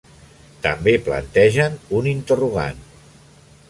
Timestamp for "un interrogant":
2.01-2.85